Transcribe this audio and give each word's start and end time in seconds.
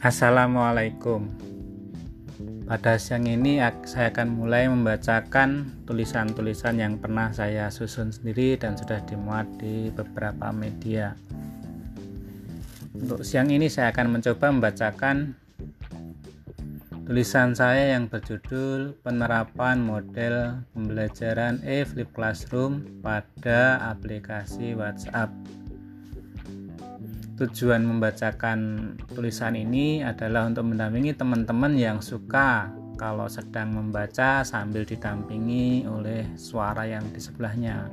Assalamualaikum. 0.00 1.28
Pada 2.64 2.96
siang 2.96 3.28
ini 3.28 3.60
saya 3.84 4.08
akan 4.08 4.32
mulai 4.32 4.64
membacakan 4.64 5.76
tulisan-tulisan 5.84 6.80
yang 6.80 6.96
pernah 6.96 7.28
saya 7.36 7.68
susun 7.68 8.08
sendiri 8.08 8.56
dan 8.56 8.80
sudah 8.80 9.04
dimuat 9.04 9.44
di 9.60 9.92
beberapa 9.92 10.56
media. 10.56 11.12
Untuk 12.96 13.28
siang 13.28 13.52
ini 13.52 13.68
saya 13.68 13.92
akan 13.92 14.16
mencoba 14.16 14.48
membacakan 14.48 15.36
tulisan 17.04 17.52
saya 17.52 17.92
yang 17.92 18.08
berjudul 18.08 19.04
Penerapan 19.04 19.84
Model 19.84 20.64
Pembelajaran 20.72 21.60
e-Flip 21.60 22.08
Classroom 22.16 23.04
pada 23.04 23.76
aplikasi 23.92 24.72
WhatsApp. 24.72 25.28
Tujuan 27.40 27.80
membacakan 27.88 28.58
tulisan 29.08 29.56
ini 29.56 30.04
adalah 30.04 30.44
untuk 30.44 30.68
mendampingi 30.68 31.16
teman-teman 31.16 31.72
yang 31.72 32.04
suka 32.04 32.68
kalau 33.00 33.24
sedang 33.32 33.72
membaca 33.72 34.44
sambil 34.44 34.84
didampingi 34.84 35.88
oleh 35.88 36.28
suara 36.36 36.84
yang 36.84 37.00
di 37.08 37.16
sebelahnya. 37.16 37.88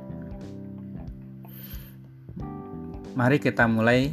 Mari 3.16 3.40
kita 3.40 3.64
mulai 3.64 4.12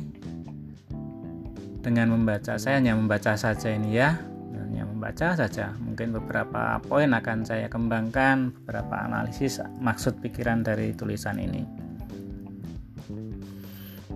dengan 1.84 2.16
membaca. 2.16 2.56
Saya 2.56 2.80
hanya 2.80 2.96
membaca 2.96 3.36
saja 3.36 3.70
ini 3.76 4.00
ya, 4.00 4.16
hanya 4.56 4.88
membaca 4.88 5.36
saja. 5.36 5.76
Mungkin 5.78 6.16
beberapa 6.16 6.80
poin 6.80 7.12
akan 7.12 7.44
saya 7.44 7.68
kembangkan, 7.68 8.56
beberapa 8.64 9.04
analisis 9.04 9.60
maksud 9.84 10.24
pikiran 10.24 10.64
dari 10.64 10.96
tulisan 10.96 11.38
ini. 11.44 11.85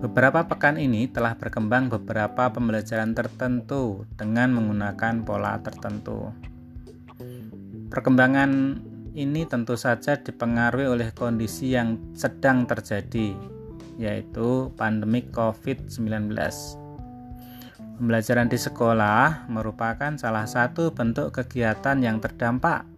Beberapa 0.00 0.48
pekan 0.48 0.80
ini 0.80 1.12
telah 1.12 1.36
berkembang 1.36 1.92
beberapa 1.92 2.48
pembelajaran 2.48 3.12
tertentu 3.12 4.08
dengan 4.16 4.56
menggunakan 4.56 5.28
pola 5.28 5.60
tertentu. 5.60 6.32
Perkembangan 7.92 8.80
ini 9.12 9.44
tentu 9.44 9.76
saja 9.76 10.16
dipengaruhi 10.16 10.88
oleh 10.88 11.12
kondisi 11.12 11.76
yang 11.76 12.00
sedang 12.16 12.64
terjadi, 12.64 13.36
yaitu 14.00 14.72
pandemi 14.80 15.20
COVID-19. 15.28 16.32
Pembelajaran 18.00 18.48
di 18.48 18.56
sekolah 18.56 19.52
merupakan 19.52 20.16
salah 20.16 20.48
satu 20.48 20.96
bentuk 20.96 21.36
kegiatan 21.36 22.00
yang 22.00 22.24
terdampak 22.24 22.88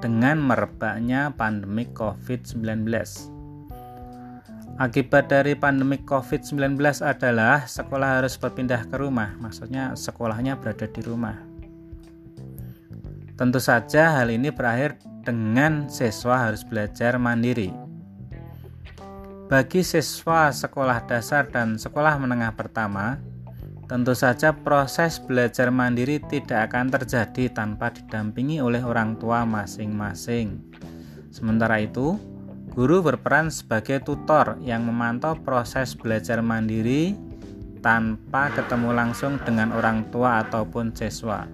dengan 0.00 0.40
merebaknya 0.40 1.36
pandemi 1.36 1.84
COVID-19. 1.92 3.35
Akibat 4.76 5.32
dari 5.32 5.56
pandemi 5.56 5.96
COVID-19 6.04 6.76
adalah 7.00 7.64
sekolah 7.64 8.20
harus 8.20 8.36
berpindah 8.36 8.84
ke 8.84 9.00
rumah, 9.00 9.32
maksudnya 9.40 9.96
sekolahnya 9.96 10.60
berada 10.60 10.84
di 10.84 11.00
rumah. 11.00 11.32
Tentu 13.40 13.56
saja 13.56 14.20
hal 14.20 14.28
ini 14.28 14.52
berakhir 14.52 15.00
dengan 15.24 15.88
siswa 15.88 16.44
harus 16.44 16.60
belajar 16.60 17.16
mandiri. 17.16 17.72
Bagi 19.48 19.80
siswa 19.80 20.52
sekolah 20.52 21.08
dasar 21.08 21.48
dan 21.48 21.80
sekolah 21.80 22.20
menengah 22.20 22.52
pertama, 22.52 23.16
tentu 23.88 24.12
saja 24.12 24.52
proses 24.52 25.16
belajar 25.16 25.72
mandiri 25.72 26.20
tidak 26.20 26.68
akan 26.68 26.92
terjadi 26.92 27.48
tanpa 27.48 27.96
didampingi 27.96 28.60
oleh 28.60 28.84
orang 28.84 29.16
tua 29.16 29.48
masing-masing. 29.48 30.60
Sementara 31.32 31.80
itu, 31.80 32.35
Guru 32.76 33.00
berperan 33.00 33.48
sebagai 33.48 34.04
tutor 34.04 34.60
yang 34.60 34.84
memantau 34.84 35.32
proses 35.32 35.96
belajar 35.96 36.44
mandiri 36.44 37.16
tanpa 37.80 38.52
ketemu 38.52 38.92
langsung 38.92 39.40
dengan 39.40 39.72
orang 39.72 40.12
tua 40.12 40.44
ataupun 40.44 40.92
siswa. 40.92 41.48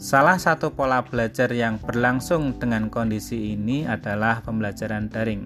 Salah 0.00 0.40
satu 0.40 0.72
pola 0.72 1.04
belajar 1.04 1.52
yang 1.52 1.76
berlangsung 1.76 2.56
dengan 2.56 2.88
kondisi 2.88 3.52
ini 3.52 3.84
adalah 3.84 4.40
pembelajaran 4.40 5.12
daring. 5.12 5.44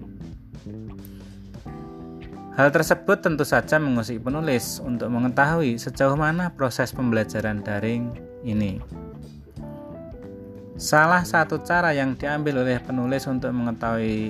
Hal 2.55 2.71
tersebut 2.71 3.19
tentu 3.19 3.43
saja 3.43 3.83
mengusik 3.83 4.23
penulis 4.23 4.79
untuk 4.79 5.11
mengetahui 5.11 5.75
sejauh 5.75 6.15
mana 6.15 6.55
proses 6.55 6.95
pembelajaran 6.95 7.59
daring 7.67 8.15
ini. 8.47 8.79
Salah 10.77 11.25
satu 11.25 11.65
cara 11.65 11.89
yang 11.89 12.13
diambil 12.13 12.61
oleh 12.61 12.77
penulis 12.77 13.25
untuk 13.25 13.49
mengetahui 13.49 14.29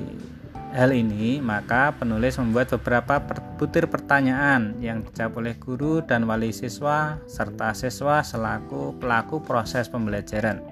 hal 0.71 0.95
ini, 0.95 1.43
maka 1.43 1.91
penulis 1.91 2.39
membuat 2.39 2.71
beberapa 2.71 3.19
butir 3.59 3.91
pertanyaan 3.91 4.79
yang 4.79 5.03
dijawab 5.03 5.43
oleh 5.43 5.59
guru 5.59 5.99
dan 5.99 6.23
wali 6.23 6.55
siswa 6.55 7.19
serta 7.27 7.75
siswa 7.75 8.23
selaku 8.23 8.95
pelaku 8.95 9.43
proses 9.43 9.91
pembelajaran. 9.91 10.63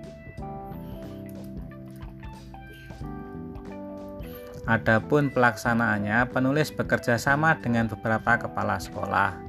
Adapun 4.63 5.27
pelaksanaannya, 5.27 6.31
penulis 6.31 6.71
bekerja 6.71 7.19
sama 7.19 7.59
dengan 7.59 7.91
beberapa 7.91 8.39
kepala 8.39 8.79
sekolah 8.79 9.44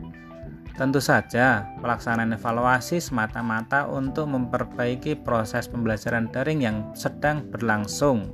Tentu 0.77 1.01
saja, 1.01 1.73
pelaksanaan 1.81 2.37
evaluasi 2.37 3.01
semata-mata 3.01 3.89
untuk 3.89 4.29
memperbaiki 4.29 5.17
proses 5.25 5.73
pembelajaran 5.73 6.29
daring 6.29 6.61
yang 6.61 6.93
sedang 6.93 7.49
berlangsung, 7.49 8.29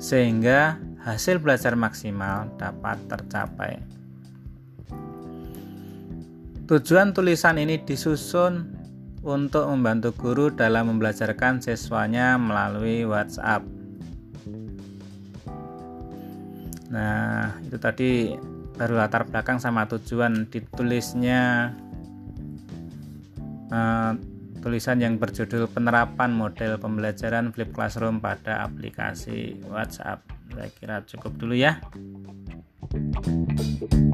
sehingga 0.00 0.80
hasil 1.04 1.44
belajar 1.44 1.76
maksimal 1.76 2.48
dapat 2.56 2.96
tercapai. 3.04 3.84
Tujuan 6.64 7.12
tulisan 7.12 7.60
ini 7.60 7.76
disusun 7.84 8.72
untuk 9.20 9.68
membantu 9.68 10.16
guru 10.16 10.48
dalam 10.48 10.88
membelajarkan 10.88 11.60
siswanya 11.60 12.40
melalui 12.40 13.04
WhatsApp. 13.04 13.60
Nah, 16.88 17.52
itu 17.60 17.76
tadi 17.76 18.32
baru 18.74 18.98
latar 18.98 19.26
belakang 19.26 19.62
sama 19.62 19.86
tujuan 19.86 20.50
ditulisnya 20.50 21.72
uh, 23.70 24.12
tulisan 24.64 24.98
yang 24.98 25.20
berjudul 25.20 25.68
penerapan 25.70 26.32
model 26.32 26.80
pembelajaran 26.80 27.52
flip 27.52 27.70
classroom 27.70 28.18
pada 28.18 28.64
aplikasi 28.64 29.60
WhatsApp. 29.68 30.24
Saya 30.50 30.70
kira 30.72 30.96
cukup 31.04 31.36
dulu 31.36 31.54
ya. 31.54 31.78
Thank 32.94 33.94
you 33.94 34.13